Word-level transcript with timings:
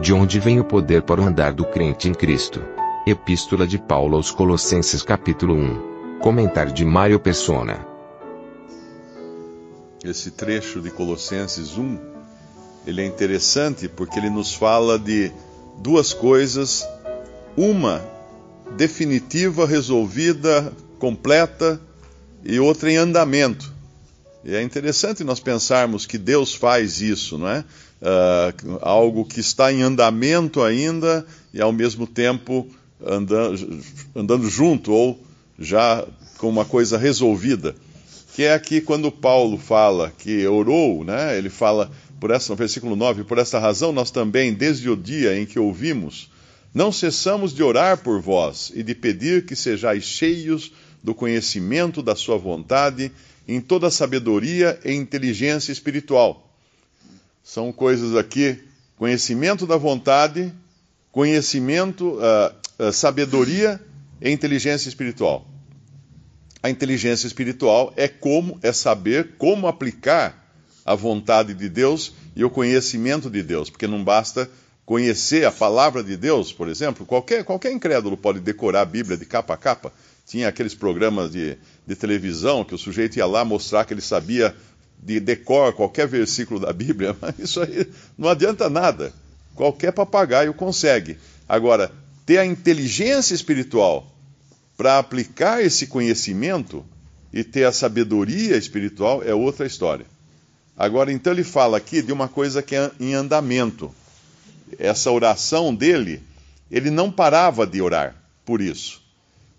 De 0.00 0.14
onde 0.14 0.40
vem 0.40 0.58
o 0.58 0.64
poder 0.64 1.02
para 1.02 1.20
o 1.20 1.24
andar 1.26 1.52
do 1.52 1.62
crente 1.62 2.08
em 2.08 2.14
Cristo? 2.14 2.62
Epístola 3.06 3.66
de 3.66 3.76
Paulo 3.78 4.16
aos 4.16 4.30
Colossenses 4.30 5.02
capítulo 5.02 5.54
1. 5.54 6.18
Comentário 6.20 6.72
de 6.72 6.86
Mário 6.86 7.20
Persona. 7.20 7.86
esse 10.02 10.30
trecho 10.30 10.80
de 10.80 10.90
Colossenses 10.90 11.76
1, 11.76 11.98
ele 12.86 13.02
é 13.02 13.06
interessante 13.06 13.88
porque 13.88 14.18
ele 14.18 14.30
nos 14.30 14.54
fala 14.54 14.98
de 14.98 15.30
duas 15.76 16.14
coisas, 16.14 16.88
uma 17.54 18.00
definitiva, 18.78 19.66
resolvida, 19.66 20.72
completa 20.98 21.78
e 22.42 22.58
outra 22.58 22.90
em 22.90 22.96
andamento. 22.96 23.70
E 24.44 24.54
é 24.54 24.62
interessante 24.62 25.22
nós 25.22 25.40
pensarmos 25.40 26.06
que 26.06 26.16
Deus 26.16 26.54
faz 26.54 27.00
isso, 27.00 27.36
não 27.36 27.48
é? 27.48 27.64
Ah, 28.02 28.52
algo 28.80 29.24
que 29.24 29.40
está 29.40 29.72
em 29.72 29.82
andamento 29.82 30.62
ainda 30.62 31.26
e 31.52 31.60
ao 31.60 31.72
mesmo 31.72 32.06
tempo 32.06 32.66
andando, 33.04 33.82
andando 34.16 34.48
junto 34.48 34.92
ou 34.92 35.22
já 35.58 36.06
com 36.38 36.48
uma 36.48 36.64
coisa 36.64 36.96
resolvida 36.96 37.74
que 38.34 38.44
é 38.44 38.54
aqui 38.54 38.80
quando 38.80 39.10
Paulo 39.10 39.58
fala 39.58 40.12
que 40.16 40.46
orou, 40.46 41.04
né? 41.04 41.36
Ele 41.36 41.50
fala 41.50 41.90
por 42.18 42.30
essa 42.30 42.52
no 42.52 42.56
versículo 42.56 42.94
9, 42.96 43.24
por 43.24 43.38
esta 43.38 43.58
razão 43.58 43.92
nós 43.92 44.10
também 44.10 44.52
desde 44.54 44.88
o 44.88 44.96
dia 44.96 45.38
em 45.38 45.44
que 45.44 45.58
ouvimos 45.58 46.30
não 46.72 46.92
cessamos 46.92 47.52
de 47.52 47.62
orar 47.62 47.98
por 47.98 48.20
vós 48.20 48.70
e 48.74 48.82
de 48.82 48.94
pedir 48.94 49.44
que 49.44 49.56
sejais 49.56 50.04
cheios 50.04 50.72
do 51.02 51.14
conhecimento 51.14 52.02
da 52.02 52.14
sua 52.14 52.36
vontade 52.36 53.10
em 53.48 53.60
toda 53.60 53.90
sabedoria 53.90 54.78
e 54.84 54.92
inteligência 54.92 55.72
espiritual. 55.72 56.54
São 57.42 57.72
coisas 57.72 58.14
aqui, 58.16 58.58
conhecimento 58.96 59.66
da 59.66 59.76
vontade, 59.76 60.52
conhecimento, 61.10 62.18
uh, 62.18 62.88
uh, 62.88 62.92
sabedoria 62.92 63.80
e 64.20 64.30
inteligência 64.30 64.88
espiritual. 64.88 65.46
A 66.62 66.68
inteligência 66.68 67.26
espiritual 67.26 67.92
é 67.96 68.06
como 68.06 68.58
é 68.62 68.72
saber 68.72 69.36
como 69.38 69.66
aplicar 69.66 70.52
a 70.84 70.94
vontade 70.94 71.54
de 71.54 71.68
Deus 71.68 72.12
e 72.36 72.44
o 72.44 72.50
conhecimento 72.50 73.30
de 73.30 73.42
Deus, 73.42 73.70
porque 73.70 73.86
não 73.86 74.04
basta 74.04 74.50
conhecer 74.90 75.44
a 75.44 75.52
palavra 75.52 76.02
de 76.02 76.16
Deus, 76.16 76.52
por 76.52 76.66
exemplo, 76.66 77.06
qualquer, 77.06 77.44
qualquer 77.44 77.70
incrédulo 77.70 78.16
pode 78.16 78.40
decorar 78.40 78.80
a 78.80 78.84
Bíblia 78.84 79.16
de 79.16 79.24
capa 79.24 79.54
a 79.54 79.56
capa. 79.56 79.92
Tinha 80.26 80.48
aqueles 80.48 80.74
programas 80.74 81.30
de, 81.30 81.56
de 81.86 81.94
televisão 81.94 82.64
que 82.64 82.74
o 82.74 82.78
sujeito 82.78 83.16
ia 83.16 83.24
lá 83.24 83.44
mostrar 83.44 83.84
que 83.84 83.94
ele 83.94 84.00
sabia 84.00 84.52
de 85.00 85.20
decor 85.20 85.74
qualquer 85.74 86.08
versículo 86.08 86.58
da 86.58 86.72
Bíblia, 86.72 87.16
mas 87.22 87.38
isso 87.38 87.60
aí 87.60 87.88
não 88.18 88.28
adianta 88.28 88.68
nada. 88.68 89.12
Qualquer 89.54 89.92
papagaio 89.92 90.52
consegue. 90.52 91.18
Agora, 91.48 91.92
ter 92.26 92.38
a 92.38 92.44
inteligência 92.44 93.32
espiritual 93.32 94.12
para 94.76 94.98
aplicar 94.98 95.62
esse 95.62 95.86
conhecimento 95.86 96.84
e 97.32 97.44
ter 97.44 97.62
a 97.62 97.70
sabedoria 97.70 98.56
espiritual 98.56 99.22
é 99.22 99.32
outra 99.32 99.68
história. 99.68 100.06
Agora, 100.76 101.12
então, 101.12 101.32
ele 101.32 101.44
fala 101.44 101.76
aqui 101.76 102.02
de 102.02 102.12
uma 102.12 102.26
coisa 102.26 102.60
que 102.60 102.74
é 102.74 102.90
em 102.98 103.14
andamento. 103.14 103.94
Essa 104.78 105.10
oração 105.10 105.74
dele, 105.74 106.22
ele 106.70 106.90
não 106.90 107.10
parava 107.10 107.66
de 107.66 107.80
orar 107.80 108.14
por 108.44 108.60
isso. 108.60 109.00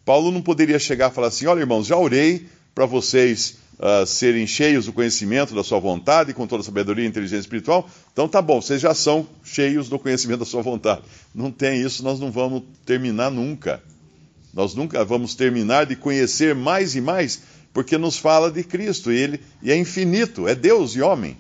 Paulo 0.06 0.32
não 0.32 0.42
poderia 0.42 0.80
chegar 0.80 1.12
e 1.12 1.14
falar 1.14 1.28
assim: 1.28 1.46
olha, 1.46 1.60
irmãos, 1.60 1.88
já 1.88 1.98
orei 1.98 2.48
para 2.74 2.86
vocês 2.86 3.58
uh, 3.78 4.06
serem 4.06 4.48
cheios 4.48 4.86
do 4.86 4.94
conhecimento 4.94 5.54
da 5.54 5.64
sua 5.64 5.80
vontade, 5.80 6.34
com 6.34 6.48
toda 6.48 6.62
a 6.62 6.66
sabedoria 6.66 7.06
e 7.06 7.08
inteligência 7.08 7.42
espiritual. 7.42 7.90
Então 8.12 8.28
tá 8.28 8.42
bom, 8.42 8.62
vocês 8.62 8.82
já 8.82 8.94
são 8.94 9.28
cheios 9.44 9.90
do 9.90 10.00
conhecimento 10.00 10.40
da 10.40 10.46
sua 10.46 10.62
vontade. 10.62 11.02
Não 11.34 11.52
tem 11.52 11.82
isso, 11.82 12.04
nós 12.04 12.20
não 12.20 12.32
vamos 12.32 12.64
terminar 12.86 13.32
nunca. 13.32 13.82
Nós 14.54 14.76
nunca 14.76 15.04
vamos 15.06 15.34
terminar 15.34 15.86
de 15.86 15.96
conhecer 15.96 16.54
mais 16.54 16.96
e 16.96 17.02
mais, 17.02 17.42
porque 17.74 17.98
nos 17.98 18.18
fala 18.18 18.52
de 18.52 18.64
Cristo, 18.64 19.12
e 19.12 19.18
ele 19.18 19.40
e 19.62 19.72
é 19.72 19.78
infinito, 19.78 20.48
é 20.48 20.54
Deus 20.56 20.96
e 20.96 21.02
homem. 21.02 21.38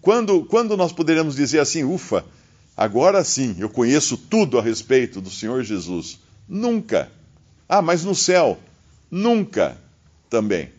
Quando, 0.00 0.44
quando 0.44 0.76
nós 0.76 0.92
poderemos 0.92 1.36
dizer 1.36 1.60
assim, 1.60 1.84
ufa, 1.84 2.24
agora 2.76 3.22
sim 3.24 3.56
eu 3.58 3.68
conheço 3.68 4.16
tudo 4.16 4.58
a 4.58 4.62
respeito 4.62 5.20
do 5.20 5.30
Senhor 5.30 5.62
Jesus? 5.62 6.18
Nunca. 6.48 7.10
Ah, 7.68 7.82
mas 7.82 8.04
no 8.04 8.14
céu? 8.14 8.58
Nunca 9.10 9.78
também. 10.28 10.70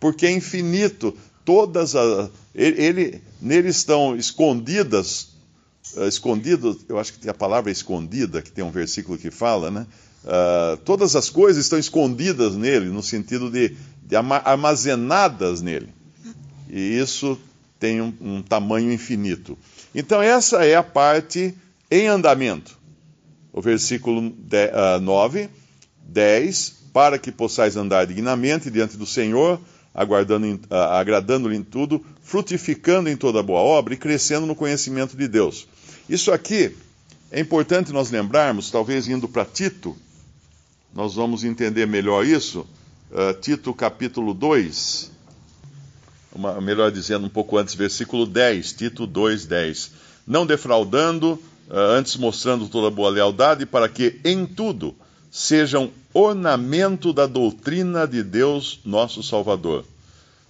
Porque 0.00 0.26
é 0.26 0.32
infinito, 0.32 1.16
todas 1.44 1.94
as. 1.94 2.30
Ele, 2.54 2.82
ele, 2.82 3.22
nele 3.40 3.68
estão 3.68 4.16
escondidas, 4.16 5.28
uh, 5.96 6.06
escondido, 6.08 6.78
eu 6.88 6.98
acho 6.98 7.12
que 7.12 7.18
tem 7.18 7.30
a 7.30 7.34
palavra 7.34 7.70
escondida, 7.70 8.42
que 8.42 8.50
tem 8.50 8.64
um 8.64 8.70
versículo 8.70 9.16
que 9.16 9.30
fala, 9.30 9.70
né? 9.70 9.86
Uh, 10.24 10.76
todas 10.78 11.16
as 11.16 11.30
coisas 11.30 11.64
estão 11.64 11.78
escondidas 11.78 12.56
nele, 12.56 12.86
no 12.86 13.02
sentido 13.02 13.50
de, 13.50 13.76
de 14.02 14.16
armazenadas 14.16 15.60
nele. 15.60 15.88
E 16.68 16.98
isso 16.98 17.38
tem 17.82 18.00
um, 18.00 18.14
um, 18.20 18.42
tamanho 18.42 18.92
infinito. 18.92 19.58
Então, 19.92 20.22
essa 20.22 20.64
é 20.64 20.76
a 20.76 20.84
parte 20.84 21.52
em 21.90 22.06
andamento. 22.06 22.78
O 23.52 23.60
versículo 23.60 24.30
de, 24.30 24.66
uh, 24.66 25.00
9, 25.00 25.50
10, 26.04 26.74
para 26.92 27.18
que 27.18 27.32
possais 27.32 27.76
andar 27.76 28.06
dignamente 28.06 28.70
diante 28.70 28.96
do 28.96 29.04
Senhor, 29.04 29.60
aguardando, 29.92 30.46
uh, 30.46 30.74
agradando-lhe 30.92 31.56
em 31.56 31.64
tudo, 31.64 32.06
frutificando 32.22 33.08
em 33.08 33.16
toda 33.16 33.42
boa 33.42 33.58
obra 33.58 33.94
e 33.94 33.96
crescendo 33.96 34.46
no 34.46 34.54
conhecimento 34.54 35.16
de 35.16 35.26
Deus. 35.26 35.66
Isso 36.08 36.30
aqui 36.30 36.76
é 37.32 37.40
importante 37.40 37.92
nós 37.92 38.12
lembrarmos, 38.12 38.70
talvez 38.70 39.08
indo 39.08 39.26
para 39.26 39.44
Tito, 39.44 39.96
nós 40.94 41.16
vamos 41.16 41.42
entender 41.42 41.88
melhor 41.88 42.24
isso. 42.24 42.64
Uh, 43.10 43.34
Tito 43.40 43.74
capítulo 43.74 44.32
2, 44.32 45.11
uma, 46.34 46.60
melhor 46.60 46.90
dizendo, 46.90 47.26
um 47.26 47.30
pouco 47.30 47.58
antes, 47.58 47.74
versículo 47.74 48.26
10, 48.26 48.72
Tito 48.72 49.06
2, 49.06 49.46
10. 49.46 49.90
Não 50.26 50.46
defraudando, 50.46 51.32
uh, 51.68 51.76
antes 51.76 52.16
mostrando 52.16 52.68
toda 52.68 52.90
boa 52.90 53.10
lealdade, 53.10 53.66
para 53.66 53.88
que 53.88 54.20
em 54.24 54.46
tudo 54.46 54.94
sejam 55.30 55.90
ornamento 56.12 57.12
da 57.12 57.26
doutrina 57.26 58.06
de 58.06 58.22
Deus, 58.22 58.80
nosso 58.84 59.22
Salvador. 59.22 59.84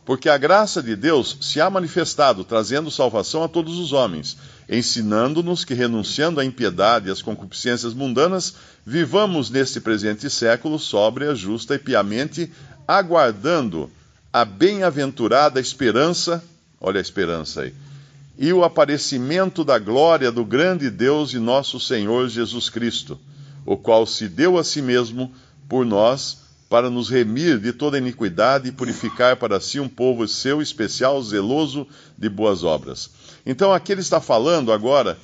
Porque 0.04 0.28
a 0.28 0.36
graça 0.36 0.82
de 0.82 0.96
Deus 0.96 1.38
se 1.40 1.60
há 1.60 1.70
manifestado, 1.70 2.42
trazendo 2.42 2.90
salvação 2.90 3.44
a 3.44 3.48
todos 3.48 3.78
os 3.78 3.92
homens, 3.92 4.36
ensinando-nos 4.68 5.64
que, 5.64 5.74
renunciando 5.74 6.40
à 6.40 6.44
impiedade 6.44 7.08
e 7.08 7.12
às 7.12 7.22
concupiscências 7.22 7.94
mundanas, 7.94 8.54
vivamos 8.84 9.48
neste 9.48 9.80
presente 9.80 10.28
século 10.28 10.76
sóbria, 10.78 11.36
justa 11.36 11.76
e 11.76 11.78
piamente, 11.78 12.50
aguardando 12.86 13.88
a 14.32 14.44
bem-aventurada 14.46 15.60
esperança, 15.60 16.42
olha 16.80 16.98
a 16.98 17.02
esperança 17.02 17.62
aí, 17.62 17.74
e 18.38 18.50
o 18.50 18.64
aparecimento 18.64 19.62
da 19.62 19.78
glória 19.78 20.32
do 20.32 20.44
grande 20.44 20.88
Deus 20.88 21.34
e 21.34 21.38
nosso 21.38 21.78
Senhor 21.78 22.28
Jesus 22.28 22.70
Cristo, 22.70 23.20
o 23.66 23.76
qual 23.76 24.06
se 24.06 24.28
deu 24.28 24.56
a 24.56 24.64
si 24.64 24.80
mesmo 24.80 25.30
por 25.68 25.84
nós 25.84 26.38
para 26.70 26.88
nos 26.88 27.10
remir 27.10 27.58
de 27.58 27.74
toda 27.74 27.98
iniquidade 27.98 28.68
e 28.68 28.72
purificar 28.72 29.36
para 29.36 29.60
si 29.60 29.78
um 29.78 29.88
povo 29.88 30.26
seu 30.26 30.62
especial, 30.62 31.22
zeloso 31.22 31.86
de 32.16 32.30
boas 32.30 32.64
obras. 32.64 33.10
Então 33.44 33.70
aqui 33.70 33.92
ele 33.92 34.00
está 34.00 34.22
falando 34.22 34.72
agora 34.72 35.18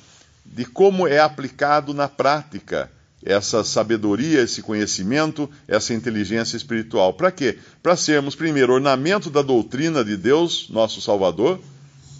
de 0.45 0.65
como 0.65 1.07
é 1.07 1.19
aplicado 1.19 1.91
na 1.95 2.07
prática 2.07 2.91
essa 3.23 3.63
sabedoria, 3.63 4.41
esse 4.41 4.61
conhecimento, 4.61 5.49
essa 5.67 5.93
inteligência 5.93 6.55
espiritual. 6.55 7.13
Para 7.13 7.31
quê? 7.31 7.57
Para 7.83 7.95
sermos, 7.95 8.35
primeiro, 8.35 8.73
ornamento 8.73 9.29
da 9.29 9.41
doutrina 9.41 10.03
de 10.03 10.15
Deus, 10.15 10.67
nosso 10.69 11.01
Salvador, 11.01 11.59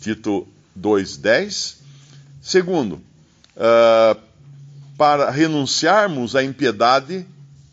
Tito 0.02 0.48
2,10. 0.78 1.76
Segundo, 2.42 2.94
uh, 3.56 4.20
para 4.98 5.30
renunciarmos 5.30 6.36
à 6.36 6.44
impiedade 6.44 7.26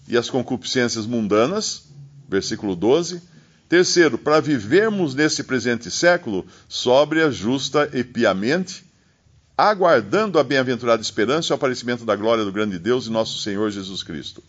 e 0.08 0.16
as 0.16 0.30
concupiscências 0.30 1.06
mundanas, 1.06 1.84
versículo 2.28 2.76
12. 2.76 3.20
Terceiro, 3.68 4.16
para 4.16 4.40
vivermos 4.40 5.14
nesse 5.14 5.42
presente 5.42 5.90
século 5.90 6.46
sóbria, 6.68 7.30
justa 7.32 7.90
e 7.92 8.04
piamente, 8.04 8.85
aguardando 9.56 10.38
a 10.38 10.44
bem-aventurada 10.44 11.00
esperança 11.00 11.50
e 11.50 11.52
o 11.52 11.56
aparecimento 11.56 12.04
da 12.04 12.14
glória 12.14 12.44
do 12.44 12.52
grande 12.52 12.78
Deus 12.78 13.06
e 13.06 13.10
nosso 13.10 13.38
Senhor 13.38 13.70
Jesus 13.70 14.02
Cristo. 14.02 14.42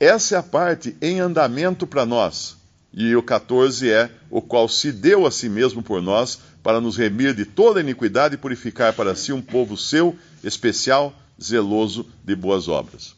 Essa 0.00 0.36
é 0.36 0.38
a 0.38 0.42
parte 0.42 0.96
em 1.02 1.20
andamento 1.20 1.86
para 1.86 2.06
nós. 2.06 2.56
E 2.94 3.14
o 3.14 3.22
14 3.22 3.90
é 3.90 4.10
o 4.30 4.42
qual 4.42 4.68
se 4.68 4.92
deu 4.92 5.26
a 5.26 5.30
si 5.30 5.48
mesmo 5.48 5.82
por 5.82 6.02
nós 6.02 6.38
para 6.62 6.80
nos 6.80 6.96
remir 6.96 7.34
de 7.34 7.44
toda 7.44 7.80
iniquidade 7.80 8.34
e 8.34 8.38
purificar 8.38 8.92
para 8.92 9.14
si 9.14 9.32
um 9.32 9.40
povo 9.40 9.76
seu, 9.76 10.16
especial, 10.42 11.14
zeloso 11.40 12.06
de 12.24 12.34
boas 12.34 12.68
obras. 12.68 13.14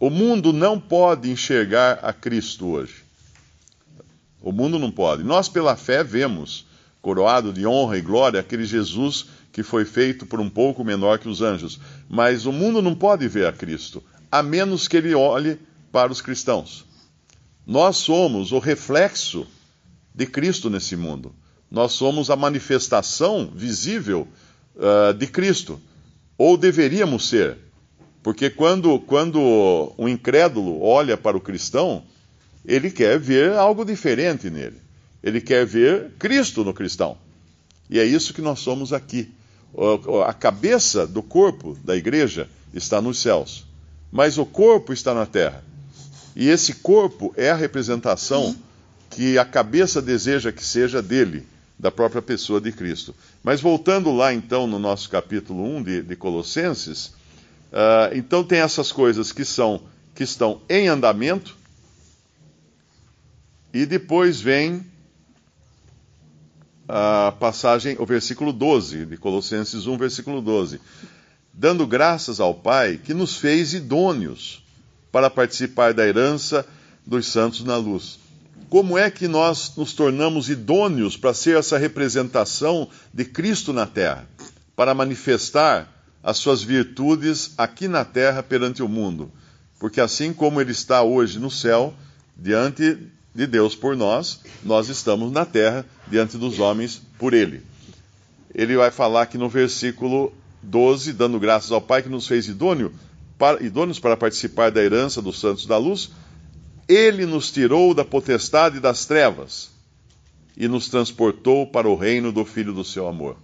O 0.00 0.10
mundo 0.10 0.52
não 0.52 0.78
pode 0.78 1.30
enxergar 1.30 1.98
a 2.02 2.12
Cristo 2.12 2.66
hoje. 2.66 3.04
O 4.40 4.52
mundo 4.52 4.78
não 4.78 4.90
pode. 4.90 5.22
Nós, 5.22 5.48
pela 5.48 5.76
fé, 5.76 6.04
vemos, 6.04 6.66
coroado 7.02 7.52
de 7.52 7.66
honra 7.66 7.98
e 7.98 8.00
glória, 8.00 8.40
aquele 8.40 8.64
Jesus 8.64 9.26
que 9.58 9.62
foi 9.64 9.84
feito 9.84 10.24
por 10.24 10.38
um 10.38 10.48
pouco 10.48 10.84
menor 10.84 11.18
que 11.18 11.28
os 11.28 11.42
anjos. 11.42 11.80
Mas 12.08 12.46
o 12.46 12.52
mundo 12.52 12.80
não 12.80 12.94
pode 12.94 13.26
ver 13.26 13.44
a 13.48 13.52
Cristo, 13.52 14.00
a 14.30 14.40
menos 14.40 14.86
que 14.86 14.96
ele 14.96 15.12
olhe 15.16 15.58
para 15.90 16.12
os 16.12 16.20
cristãos. 16.20 16.84
Nós 17.66 17.96
somos 17.96 18.52
o 18.52 18.60
reflexo 18.60 19.48
de 20.14 20.26
Cristo 20.26 20.70
nesse 20.70 20.94
mundo. 20.94 21.34
Nós 21.68 21.90
somos 21.90 22.30
a 22.30 22.36
manifestação 22.36 23.50
visível 23.52 24.28
uh, 24.76 25.12
de 25.12 25.26
Cristo. 25.26 25.80
Ou 26.38 26.56
deveríamos 26.56 27.28
ser. 27.28 27.58
Porque 28.22 28.48
quando, 28.50 29.00
quando 29.00 29.92
um 29.98 30.08
incrédulo 30.08 30.80
olha 30.84 31.16
para 31.16 31.36
o 31.36 31.40
cristão, 31.40 32.04
ele 32.64 32.92
quer 32.92 33.18
ver 33.18 33.54
algo 33.54 33.84
diferente 33.84 34.50
nele. 34.50 34.80
Ele 35.20 35.40
quer 35.40 35.66
ver 35.66 36.12
Cristo 36.16 36.62
no 36.62 36.72
cristão. 36.72 37.18
E 37.90 37.98
é 37.98 38.04
isso 38.04 38.32
que 38.32 38.40
nós 38.40 38.60
somos 38.60 38.92
aqui. 38.92 39.32
A 40.26 40.32
cabeça 40.32 41.06
do 41.06 41.22
corpo 41.22 41.76
da 41.84 41.96
igreja 41.96 42.48
está 42.72 43.00
nos 43.00 43.18
céus, 43.18 43.66
mas 44.10 44.38
o 44.38 44.46
corpo 44.46 44.92
está 44.92 45.14
na 45.14 45.26
terra. 45.26 45.62
E 46.34 46.48
esse 46.48 46.74
corpo 46.74 47.32
é 47.36 47.50
a 47.50 47.56
representação 47.56 48.56
que 49.10 49.38
a 49.38 49.44
cabeça 49.44 50.00
deseja 50.00 50.52
que 50.52 50.64
seja 50.64 51.02
dele, 51.02 51.46
da 51.78 51.90
própria 51.90 52.22
pessoa 52.22 52.60
de 52.60 52.72
Cristo. 52.72 53.14
Mas 53.42 53.60
voltando 53.60 54.12
lá 54.12 54.34
então 54.34 54.66
no 54.66 54.78
nosso 54.78 55.08
capítulo 55.08 55.64
1 55.76 55.82
de, 55.82 56.02
de 56.02 56.16
Colossenses, 56.16 57.06
uh, 57.72 58.14
então 58.14 58.42
tem 58.42 58.60
essas 58.60 58.90
coisas 58.90 59.32
que 59.32 59.44
são 59.44 59.82
que 60.14 60.24
estão 60.24 60.60
em 60.68 60.88
andamento, 60.88 61.56
e 63.72 63.86
depois 63.86 64.40
vem 64.40 64.84
a 66.88 67.32
passagem, 67.38 67.96
o 67.98 68.06
versículo 68.06 68.52
12, 68.52 69.04
de 69.04 69.16
Colossenses 69.18 69.86
1, 69.86 69.96
versículo 69.98 70.40
12. 70.40 70.80
Dando 71.52 71.86
graças 71.86 72.40
ao 72.40 72.54
Pai 72.54 72.98
que 73.02 73.12
nos 73.12 73.36
fez 73.36 73.74
idôneos 73.74 74.64
para 75.12 75.28
participar 75.28 75.92
da 75.92 76.06
herança 76.06 76.66
dos 77.06 77.26
santos 77.26 77.62
na 77.62 77.76
luz. 77.76 78.18
Como 78.70 78.96
é 78.96 79.10
que 79.10 79.28
nós 79.28 79.72
nos 79.76 79.92
tornamos 79.92 80.48
idôneos 80.48 81.16
para 81.16 81.34
ser 81.34 81.56
essa 81.58 81.76
representação 81.76 82.88
de 83.12 83.24
Cristo 83.24 83.72
na 83.72 83.86
terra, 83.86 84.26
para 84.76 84.94
manifestar 84.94 85.88
as 86.22 86.38
suas 86.38 86.62
virtudes 86.62 87.52
aqui 87.56 87.88
na 87.88 88.04
terra 88.04 88.42
perante 88.42 88.82
o 88.82 88.88
mundo? 88.88 89.30
Porque 89.78 90.00
assim 90.00 90.32
como 90.32 90.60
ele 90.60 90.72
está 90.72 91.02
hoje 91.02 91.38
no 91.38 91.50
céu, 91.50 91.94
diante 92.36 92.98
de 93.38 93.46
Deus 93.46 93.76
por 93.76 93.96
nós, 93.96 94.40
nós 94.64 94.88
estamos 94.88 95.30
na 95.30 95.44
terra 95.44 95.86
diante 96.08 96.36
dos 96.36 96.58
homens 96.58 97.00
por 97.20 97.32
ele. 97.32 97.62
Ele 98.52 98.76
vai 98.76 98.90
falar 98.90 99.22
aqui 99.22 99.38
no 99.38 99.48
versículo 99.48 100.32
12, 100.60 101.12
dando 101.12 101.38
graças 101.38 101.70
ao 101.70 101.80
Pai 101.80 102.02
que 102.02 102.08
nos 102.08 102.26
fez 102.26 102.48
idôneo 102.48 102.92
para, 103.38 103.62
idôneos 103.62 104.00
para 104.00 104.16
participar 104.16 104.72
da 104.72 104.82
herança 104.82 105.22
dos 105.22 105.38
santos 105.38 105.66
da 105.66 105.78
luz, 105.78 106.10
ele 106.88 107.26
nos 107.26 107.52
tirou 107.52 107.94
da 107.94 108.04
potestade 108.04 108.80
das 108.80 109.06
trevas 109.06 109.70
e 110.56 110.66
nos 110.66 110.88
transportou 110.88 111.64
para 111.64 111.88
o 111.88 111.94
reino 111.94 112.32
do 112.32 112.44
Filho 112.44 112.72
do 112.72 112.82
seu 112.82 113.06
amor. 113.06 113.36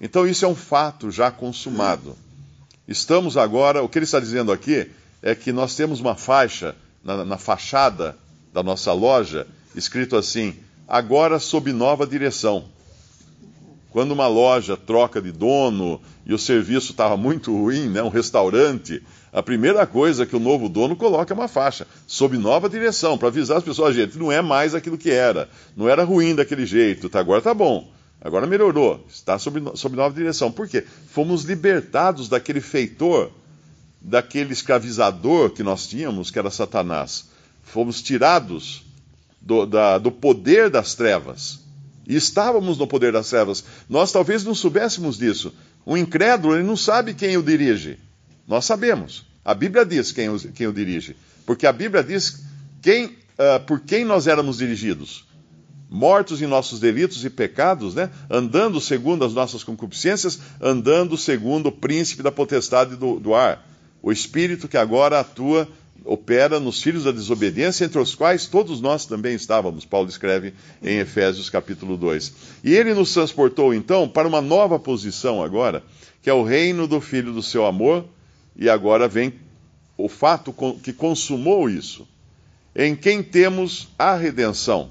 Então, 0.00 0.26
isso 0.26 0.46
é 0.46 0.48
um 0.48 0.54
fato 0.54 1.10
já 1.10 1.30
consumado. 1.30 2.16
Estamos 2.88 3.36
agora, 3.36 3.82
o 3.82 3.88
que 3.88 3.98
ele 3.98 4.06
está 4.06 4.18
dizendo 4.18 4.50
aqui 4.50 4.90
é 5.20 5.34
que 5.34 5.52
nós 5.52 5.76
temos 5.76 6.00
uma 6.00 6.14
faixa 6.14 6.74
na, 7.04 7.22
na 7.22 7.36
fachada 7.36 8.16
da 8.52 8.62
nossa 8.62 8.92
loja 8.92 9.46
escrito 9.74 10.16
assim: 10.16 10.54
agora 10.86 11.38
sob 11.38 11.72
nova 11.72 12.06
direção. 12.06 12.64
Quando 13.90 14.12
uma 14.12 14.26
loja 14.26 14.74
troca 14.74 15.20
de 15.20 15.30
dono 15.30 16.00
e 16.24 16.32
o 16.32 16.38
serviço 16.38 16.92
estava 16.92 17.14
muito 17.14 17.54
ruim, 17.54 17.90
né, 17.90 18.02
um 18.02 18.08
restaurante, 18.08 19.02
a 19.30 19.42
primeira 19.42 19.86
coisa 19.86 20.24
que 20.24 20.34
o 20.34 20.40
novo 20.40 20.66
dono 20.66 20.96
coloca 20.96 21.32
é 21.32 21.36
uma 21.36 21.46
faixa, 21.46 21.86
sob 22.06 22.38
nova 22.38 22.70
direção, 22.70 23.18
para 23.18 23.28
avisar 23.28 23.58
as 23.58 23.64
pessoas, 23.64 23.94
gente, 23.94 24.16
não 24.16 24.32
é 24.32 24.40
mais 24.40 24.74
aquilo 24.74 24.96
que 24.96 25.10
era, 25.10 25.46
não 25.76 25.90
era 25.90 26.04
ruim 26.04 26.34
daquele 26.34 26.64
jeito, 26.64 27.10
tá, 27.10 27.20
agora 27.20 27.42
tá 27.42 27.52
bom, 27.52 27.86
agora 28.18 28.46
melhorou, 28.46 29.04
está 29.10 29.38
sob, 29.38 29.60
sob 29.74 29.94
nova 29.94 30.14
direção. 30.14 30.50
Por 30.50 30.66
quê? 30.66 30.84
Fomos 31.08 31.44
libertados 31.44 32.30
daquele 32.30 32.62
feitor, 32.62 33.30
daquele 34.00 34.54
escravizador 34.54 35.50
que 35.50 35.62
nós 35.62 35.86
tínhamos, 35.86 36.30
que 36.30 36.38
era 36.38 36.50
Satanás. 36.50 37.30
Fomos 37.62 38.02
tirados 38.02 38.84
do, 39.40 39.66
da, 39.66 39.98
do 39.98 40.10
poder 40.10 40.70
das 40.70 40.94
trevas. 40.94 41.60
E 42.06 42.16
estávamos 42.16 42.78
no 42.78 42.86
poder 42.86 43.12
das 43.12 43.28
trevas. 43.28 43.64
Nós 43.88 44.12
talvez 44.12 44.44
não 44.44 44.54
soubéssemos 44.54 45.18
disso. 45.18 45.52
O 45.84 45.96
incrédulo, 45.96 46.54
ele 46.54 46.64
não 46.64 46.76
sabe 46.76 47.14
quem 47.14 47.36
o 47.36 47.42
dirige. 47.42 47.98
Nós 48.46 48.64
sabemos. 48.64 49.24
A 49.44 49.54
Bíblia 49.54 49.84
diz 49.84 50.12
quem 50.12 50.28
o, 50.28 50.38
quem 50.38 50.66
o 50.66 50.72
dirige. 50.72 51.16
Porque 51.44 51.66
a 51.66 51.72
Bíblia 51.72 52.02
diz 52.02 52.42
quem, 52.80 53.06
uh, 53.06 53.60
por 53.66 53.80
quem 53.80 54.04
nós 54.04 54.26
éramos 54.26 54.58
dirigidos. 54.58 55.24
Mortos 55.90 56.40
em 56.40 56.46
nossos 56.46 56.80
delitos 56.80 57.24
e 57.24 57.30
pecados, 57.30 57.94
né? 57.94 58.10
andando 58.30 58.80
segundo 58.80 59.24
as 59.24 59.34
nossas 59.34 59.62
concupiscências, 59.62 60.40
andando 60.60 61.18
segundo 61.18 61.66
o 61.66 61.72
príncipe 61.72 62.22
da 62.22 62.32
potestade 62.32 62.96
do, 62.96 63.20
do 63.20 63.34
ar. 63.34 63.66
O 64.00 64.10
espírito 64.10 64.66
que 64.66 64.76
agora 64.76 65.20
atua, 65.20 65.68
opera 66.04 66.58
nos 66.58 66.82
filhos 66.82 67.04
da 67.04 67.12
desobediência, 67.12 67.84
entre 67.84 67.98
os 67.98 68.14
quais 68.14 68.46
todos 68.46 68.80
nós 68.80 69.06
também 69.06 69.34
estávamos, 69.34 69.84
Paulo 69.84 70.08
escreve 70.08 70.54
em 70.82 70.98
Efésios 70.98 71.48
capítulo 71.48 71.96
2. 71.96 72.32
E 72.64 72.74
ele 72.74 72.94
nos 72.94 73.12
transportou 73.12 73.72
então 73.72 74.08
para 74.08 74.28
uma 74.28 74.40
nova 74.40 74.78
posição 74.78 75.42
agora, 75.42 75.82
que 76.22 76.30
é 76.30 76.34
o 76.34 76.42
reino 76.42 76.86
do 76.86 77.00
filho 77.00 77.32
do 77.32 77.42
seu 77.42 77.66
amor 77.66 78.04
e 78.56 78.68
agora 78.68 79.08
vem 79.08 79.34
o 79.96 80.08
fato 80.08 80.54
que 80.82 80.92
consumou 80.92 81.68
isso, 81.68 82.06
em 82.74 82.96
quem 82.96 83.22
temos 83.22 83.88
a 83.98 84.14
redenção, 84.16 84.90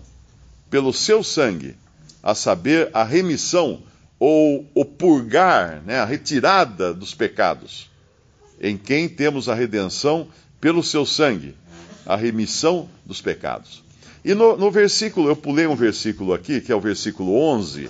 pelo 0.70 0.94
seu 0.94 1.24
sangue, 1.24 1.75
a 2.22 2.36
saber, 2.36 2.89
a 2.94 3.03
remissão 3.03 3.82
ou 4.20 4.70
o 4.75 4.86
purgar, 4.86 5.82
né, 5.84 6.00
a 6.00 6.06
retirada 6.06 6.94
dos 6.94 7.13
pecados, 7.13 7.89
em 8.62 8.77
quem 8.77 9.10
temos 9.10 9.50
a 9.50 9.56
redenção 9.56 10.27
pelo 10.62 10.82
seu 10.84 11.06
sangue, 11.06 11.56
a 12.06 12.15
remissão 12.15 12.88
dos 13.06 13.20
pecados. 13.20 13.84
E 14.24 14.34
no, 14.34 14.56
no 14.56 14.72
versículo, 14.72 15.27
eu 15.27 15.36
pulei 15.36 15.68
um 15.68 15.75
versículo 15.75 16.34
aqui, 16.34 16.62
que 16.62 16.72
é 16.72 16.75
o 16.75 16.80
versículo 16.80 17.36
11 17.36 17.89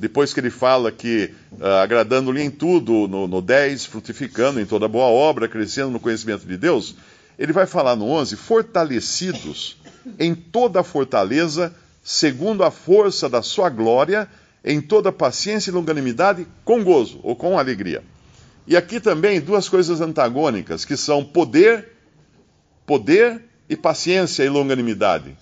depois 0.00 0.32
que 0.32 0.40
ele 0.40 0.48
fala 0.48 0.90
que 0.90 1.30
uh, 1.52 1.64
agradando-lhe 1.82 2.42
em 2.42 2.50
tudo, 2.50 3.06
no, 3.06 3.28
no 3.28 3.42
10, 3.42 3.84
frutificando 3.84 4.58
em 4.58 4.64
toda 4.64 4.88
boa 4.88 5.04
obra, 5.04 5.46
crescendo 5.46 5.90
no 5.90 6.00
conhecimento 6.00 6.46
de 6.46 6.56
Deus, 6.56 6.96
ele 7.38 7.52
vai 7.52 7.66
falar 7.66 7.94
no 7.96 8.06
11, 8.06 8.34
fortalecidos 8.36 9.76
em 10.18 10.34
toda 10.34 10.80
a 10.80 10.82
fortaleza, 10.82 11.74
segundo 12.02 12.64
a 12.64 12.70
força 12.70 13.28
da 13.28 13.42
sua 13.42 13.68
glória, 13.68 14.26
em 14.64 14.80
toda 14.80 15.12
paciência 15.12 15.70
e 15.70 15.74
longanimidade, 15.74 16.46
com 16.64 16.82
gozo 16.82 17.20
ou 17.22 17.36
com 17.36 17.58
alegria. 17.58 18.02
E 18.66 18.78
aqui 18.78 19.00
também 19.00 19.38
duas 19.38 19.68
coisas 19.68 20.00
antagônicas, 20.00 20.82
que 20.82 20.96
são 20.96 21.22
poder, 21.22 21.88
poder 22.86 23.42
e 23.68 23.76
paciência 23.76 24.42
e 24.42 24.48
longanimidade. 24.48 25.36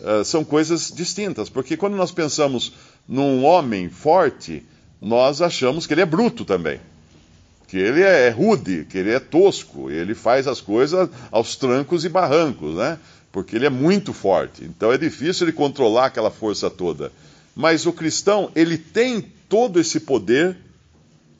Uh, 0.00 0.24
são 0.24 0.44
coisas 0.44 0.92
distintas, 0.94 1.48
porque 1.48 1.76
quando 1.76 1.96
nós 1.96 2.10
pensamos 2.10 2.74
num 3.08 3.44
homem 3.44 3.88
forte, 3.88 4.62
nós 5.00 5.40
achamos 5.40 5.86
que 5.86 5.94
ele 5.94 6.02
é 6.02 6.06
bruto 6.06 6.44
também. 6.44 6.80
Que 7.66 7.78
ele 7.78 8.02
é 8.02 8.28
rude, 8.28 8.86
que 8.88 8.98
ele 8.98 9.10
é 9.10 9.18
tosco, 9.18 9.90
ele 9.90 10.14
faz 10.14 10.46
as 10.46 10.60
coisas 10.60 11.08
aos 11.30 11.56
trancos 11.56 12.04
e 12.04 12.08
barrancos, 12.08 12.74
né? 12.76 12.98
Porque 13.32 13.56
ele 13.56 13.66
é 13.66 13.70
muito 13.70 14.12
forte. 14.12 14.64
Então 14.64 14.92
é 14.92 14.98
difícil 14.98 15.46
ele 15.46 15.56
controlar 15.56 16.06
aquela 16.06 16.30
força 16.30 16.70
toda. 16.70 17.10
Mas 17.56 17.86
o 17.86 17.92
cristão, 17.92 18.50
ele 18.54 18.76
tem 18.76 19.20
todo 19.48 19.80
esse 19.80 20.00
poder 20.00 20.56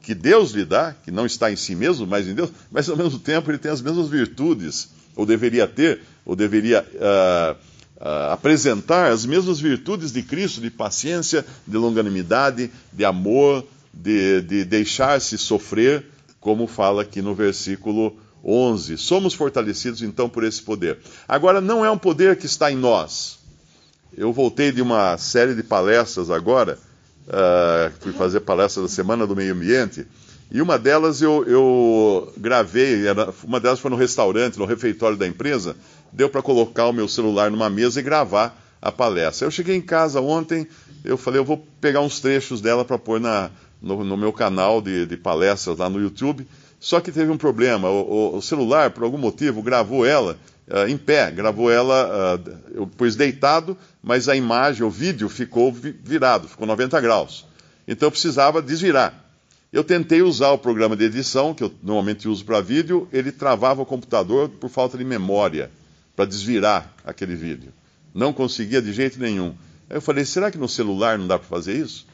que 0.04 0.14
Deus 0.14 0.52
lhe 0.52 0.64
dá, 0.64 0.92
que 0.92 1.10
não 1.10 1.24
está 1.24 1.50
em 1.50 1.56
si 1.56 1.74
mesmo, 1.74 2.06
mas 2.06 2.28
em 2.28 2.34
Deus, 2.34 2.50
mas 2.70 2.88
ao 2.88 2.96
mesmo 2.96 3.18
tempo 3.18 3.50
ele 3.50 3.58
tem 3.58 3.70
as 3.70 3.80
mesmas 3.80 4.08
virtudes, 4.08 4.90
ou 5.16 5.24
deveria 5.24 5.66
ter, 5.66 6.02
ou 6.26 6.36
deveria 6.36 6.82
uh, 6.82 7.56
uh, 7.96 8.32
apresentar 8.32 9.10
as 9.10 9.24
mesmas 9.24 9.58
virtudes 9.58 10.12
de 10.12 10.22
Cristo, 10.22 10.60
de 10.60 10.70
paciência, 10.70 11.44
de 11.66 11.76
longanimidade, 11.76 12.70
de 12.92 13.04
amor, 13.04 13.64
de, 13.92 14.42
de 14.42 14.64
deixar-se 14.64 15.38
sofrer, 15.38 16.04
como 16.38 16.66
fala 16.66 17.02
aqui 17.02 17.22
no 17.22 17.34
versículo 17.34 18.14
11. 18.44 18.98
Somos 18.98 19.32
fortalecidos 19.32 20.02
então 20.02 20.28
por 20.28 20.44
esse 20.44 20.60
poder. 20.60 20.98
Agora, 21.26 21.60
não 21.60 21.82
é 21.84 21.90
um 21.90 21.96
poder 21.96 22.36
que 22.36 22.46
está 22.46 22.70
em 22.70 22.76
nós. 22.76 23.38
Eu 24.16 24.32
voltei 24.32 24.70
de 24.70 24.82
uma 24.82 25.16
série 25.16 25.54
de 25.54 25.62
palestras 25.62 26.30
agora, 26.30 26.78
uh, 27.28 27.92
fui 28.00 28.12
fazer 28.12 28.40
palestra 28.40 28.82
da 28.82 28.88
Semana 28.88 29.26
do 29.26 29.36
Meio 29.36 29.54
Ambiente, 29.54 30.06
e 30.50 30.60
uma 30.60 30.78
delas 30.78 31.20
eu, 31.20 31.44
eu 31.46 32.32
gravei, 32.36 33.06
era, 33.06 33.32
uma 33.42 33.58
delas 33.58 33.80
foi 33.80 33.90
no 33.90 33.96
restaurante, 33.96 34.58
no 34.58 34.64
refeitório 34.64 35.16
da 35.16 35.26
empresa, 35.26 35.76
deu 36.12 36.28
para 36.28 36.42
colocar 36.42 36.86
o 36.86 36.92
meu 36.92 37.08
celular 37.08 37.50
numa 37.50 37.68
mesa 37.68 37.98
e 37.98 38.02
gravar 38.02 38.56
a 38.80 38.92
palestra. 38.92 39.46
Eu 39.46 39.50
cheguei 39.50 39.74
em 39.74 39.80
casa 39.80 40.20
ontem, 40.20 40.66
eu 41.04 41.16
falei, 41.16 41.40
eu 41.40 41.44
vou 41.44 41.66
pegar 41.80 42.00
uns 42.00 42.20
trechos 42.20 42.60
dela 42.60 42.84
para 42.84 42.98
pôr 42.98 43.18
na, 43.18 43.50
no, 43.80 44.04
no, 44.04 44.16
meu 44.16 44.32
canal 44.32 44.80
de, 44.80 45.06
de, 45.06 45.16
palestras 45.16 45.78
lá 45.78 45.88
no 45.88 46.00
YouTube. 46.00 46.46
Só 46.78 47.00
que 47.00 47.10
teve 47.10 47.30
um 47.32 47.38
problema, 47.38 47.88
o, 47.88 48.34
o, 48.34 48.36
o 48.36 48.42
celular, 48.42 48.90
por 48.90 49.04
algum 49.04 49.18
motivo, 49.18 49.62
gravou 49.62 50.04
ela 50.04 50.36
uh, 50.68 50.88
em 50.88 50.96
pé, 50.96 51.30
gravou 51.30 51.70
ela, 51.70 52.36
uh, 52.36 52.58
eu 52.74 52.86
pus 52.86 53.16
deitado, 53.16 53.76
mas 54.02 54.28
a 54.28 54.36
imagem, 54.36 54.82
o 54.84 54.90
vídeo 54.90 55.28
ficou 55.28 55.72
virado, 55.72 56.48
ficou 56.48 56.66
90 56.66 57.00
graus. 57.00 57.46
Então 57.86 58.06
eu 58.06 58.10
precisava 58.10 58.62
desvirar. 58.62 59.22
Eu 59.72 59.82
tentei 59.82 60.22
usar 60.22 60.50
o 60.50 60.58
programa 60.58 60.96
de 60.96 61.04
edição, 61.04 61.52
que 61.52 61.64
eu 61.64 61.74
normalmente 61.82 62.28
uso 62.28 62.44
para 62.44 62.60
vídeo, 62.60 63.08
ele 63.12 63.32
travava 63.32 63.82
o 63.82 63.86
computador 63.86 64.48
por 64.48 64.70
falta 64.70 64.96
de 64.96 65.04
memória, 65.04 65.70
para 66.14 66.24
desvirar 66.24 66.92
aquele 67.04 67.34
vídeo. 67.34 67.72
Não 68.14 68.32
conseguia 68.32 68.80
de 68.80 68.92
jeito 68.92 69.18
nenhum. 69.18 69.54
Aí 69.90 69.96
eu 69.96 70.00
falei, 70.00 70.24
será 70.24 70.50
que 70.50 70.56
no 70.56 70.68
celular 70.68 71.18
não 71.18 71.26
dá 71.26 71.38
para 71.38 71.48
fazer 71.48 71.76
isso? 71.76 72.06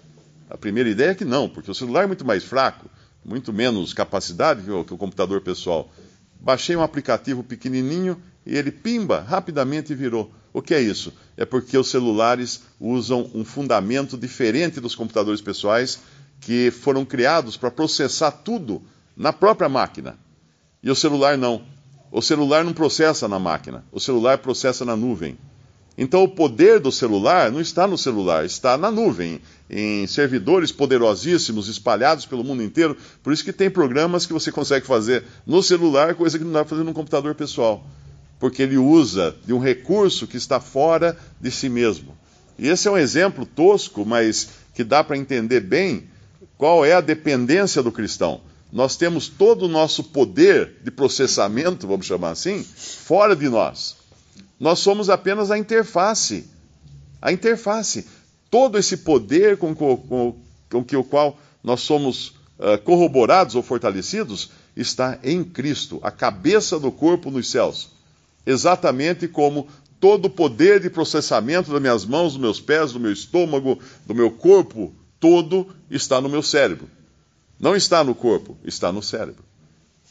A 0.49 0.57
primeira 0.57 0.88
ideia 0.88 1.11
é 1.11 1.14
que 1.14 1.25
não, 1.25 1.49
porque 1.49 1.71
o 1.71 1.75
celular 1.75 2.04
é 2.04 2.07
muito 2.07 2.25
mais 2.25 2.42
fraco, 2.42 2.90
muito 3.23 3.52
menos 3.52 3.92
capacidade 3.92 4.62
que 4.62 4.71
o, 4.71 4.85
que 4.85 4.95
o 4.95 4.99
computador 4.99 5.42
pessoal. 5.42 5.92
Baixei 6.40 6.75
um 6.75 6.83
aplicativo 6.83 7.45
pequenininho 7.45 8.21
e 8.44 8.56
ele, 8.56 8.70
pimba, 8.70 9.20
rapidamente 9.20 9.94
virou. 9.94 10.30
O 10.52 10.61
que 10.61 10.75
é 10.75 10.80
isso? 10.80 11.12
É 11.37 11.44
porque 11.44 11.78
os 11.78 11.88
celulares 11.88 12.62
usam 12.80 13.30
um 13.35 13.44
fundamento 13.44 14.16
diferente 14.16 14.80
dos 14.80 14.94
computadores 14.94 15.40
pessoais 15.40 16.00
que 16.40 16.70
foram 16.70 17.04
criados 17.04 17.56
para 17.56 17.70
processar 17.70 18.30
tudo 18.30 18.82
na 19.16 19.32
própria 19.32 19.68
máquina. 19.68 20.18
E 20.82 20.90
o 20.90 20.97
celular 20.97 21.37
não. 21.37 21.62
O 22.11 22.20
celular 22.20 22.64
não 22.64 22.73
processa 22.73 23.28
na 23.28 23.38
máquina, 23.38 23.85
o 23.92 24.00
celular 24.00 24.38
processa 24.38 24.85
na 24.85 24.97
nuvem. 24.97 25.38
Então 25.97 26.25
o 26.25 26.28
poder 26.28 26.80
do 26.80 26.90
celular 26.90 27.52
não 27.52 27.61
está 27.61 27.87
no 27.87 27.99
celular, 27.99 28.44
está 28.44 28.76
na 28.76 28.90
nuvem, 28.90 29.40
em 29.68 30.06
servidores 30.06 30.73
poderosíssimos 30.73 31.68
espalhados 31.68 32.25
pelo 32.25 32.42
mundo 32.42 32.62
inteiro. 32.62 32.97
Por 33.23 33.32
isso 33.32 33.44
que 33.44 33.52
tem 33.52 33.70
programas 33.70 34.26
que 34.26 34.32
você 34.32 34.50
consegue 34.50 34.87
fazer 34.87 35.25
no 35.47 35.62
celular, 35.62 36.14
coisa 36.14 36.38
que 36.38 36.44
não 36.44 36.52
dá 36.52 36.61
para 36.61 36.70
fazer 36.70 36.85
no 36.85 36.94
computador 36.94 37.35
pessoal. 37.35 37.87
Porque 38.40 38.62
ele 38.62 38.76
usa 38.76 39.37
de 39.47 39.52
um 39.52 39.61
recurso 39.61 40.26
que 40.26 40.37
está 40.37 40.59
fora 40.59 41.16
de 41.40 41.50
si 41.50 41.68
mesmo. 41.68 42.16
E 42.59 42.66
esse 42.66 42.88
é 42.88 42.90
um 42.90 42.99
exemplo 42.99 43.47
tosco, 43.47 44.04
mas 44.04 44.49
que 44.75 44.82
dá 44.82 45.04
para 45.04 45.16
entender 45.16 45.61
bem 45.61 46.09
qual 46.56 46.85
é 46.85 46.94
a 46.94 47.00
dependência 47.00 47.82
do 47.82 47.92
cristão? 47.92 48.40
Nós 48.73 48.97
temos 48.97 49.28
todo 49.28 49.66
o 49.66 49.68
nosso 49.68 50.04
poder 50.04 50.76
de 50.82 50.90
processamento, 50.90 51.87
vamos 51.87 52.06
chamar 52.06 52.30
assim, 52.30 52.62
fora 52.62 53.35
de 53.35 53.49
nós. 53.49 53.97
Nós 54.59 54.78
somos 54.78 55.09
apenas 55.09 55.50
a 55.50 55.59
interface. 55.59 56.44
A 57.20 57.32
interface. 57.32 58.06
Todo 58.50 58.78
esse 58.78 58.99
poder 58.99 59.56
com, 59.56 59.75
com, 59.75 60.37
com 60.70 60.85
que 60.85 60.97
o 60.97 61.04
qual 61.04 61.38
nós 61.62 61.80
somos 61.80 62.28
uh, 62.59 62.78
corroborados 62.85 63.54
ou 63.54 63.62
fortalecidos 63.62 64.50
está 64.76 65.18
em 65.23 65.42
Cristo, 65.42 65.99
a 66.02 66.11
cabeça 66.11 66.78
do 66.78 66.92
corpo 66.92 67.30
nos 67.30 67.50
céus. 67.50 68.00
Exatamente 68.47 69.28
como 69.28 69.68
todo 69.99 70.26
o 70.26 70.30
poder 70.30 70.80
de 70.80 70.88
processamento 70.88 71.70
das 71.70 71.80
minhas 71.80 72.04
mãos, 72.04 72.32
dos 72.32 72.40
meus 72.40 72.61
pés, 72.61 72.92
do 72.92 73.00
meu 73.00 73.12
estômago, 73.12 73.78
do 74.06 74.14
meu 74.14 74.30
corpo 74.30 74.94
todo 75.20 75.68
está 75.90 76.20
no 76.20 76.28
meu 76.28 76.42
cérebro. 76.42 76.88
Não 77.61 77.76
está 77.76 78.02
no 78.02 78.14
corpo, 78.14 78.56
está 78.64 78.90
no 78.90 79.02
cérebro. 79.02 79.44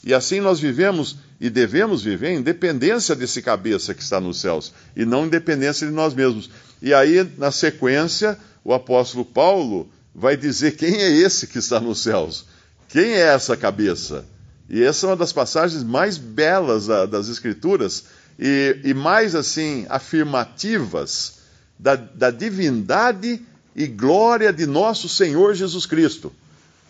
E 0.03 0.13
assim 0.13 0.39
nós 0.39 0.59
vivemos 0.59 1.17
e 1.41 1.50
devemos 1.50 2.03
viver 2.03 2.29
em 2.29 2.41
dependência 2.41 3.15
desse 3.15 3.41
cabeça 3.41 3.93
que 3.93 4.03
está 4.03 4.21
nos 4.21 4.39
céus, 4.39 4.71
e 4.95 5.03
não 5.03 5.25
em 5.25 5.29
dependência 5.29 5.88
de 5.88 5.91
nós 5.91 6.13
mesmos. 6.13 6.50
E 6.81 6.93
aí, 6.93 7.27
na 7.38 7.51
sequência, 7.51 8.38
o 8.63 8.74
apóstolo 8.74 9.25
Paulo 9.25 9.89
vai 10.13 10.38
dizer 10.38 10.77
quem 10.77 10.95
é 10.95 11.09
esse 11.09 11.48
que 11.48 11.57
está 11.57 11.79
nos 11.79 12.03
céus. 12.03 12.45
Quem 12.88 13.13
é 13.13 13.33
essa 13.33 13.57
cabeça? 13.57 14.25
E 14.69 14.83
essa 14.83 15.05
é 15.05 15.09
uma 15.09 15.15
das 15.15 15.33
passagens 15.33 15.83
mais 15.83 16.17
belas 16.17 16.88
das 16.88 17.27
Escrituras 17.27 18.05
e, 18.39 18.79
e 18.86 18.93
mais 18.93 19.36
assim 19.36 19.86
afirmativas 19.89 21.39
da, 21.77 21.96
da 21.96 22.31
divindade 22.31 23.41
e 23.75 23.86
glória 23.86 24.53
de 24.53 24.65
nosso 24.65 25.10
Senhor 25.10 25.53
Jesus 25.53 25.86
Cristo. 25.86 26.31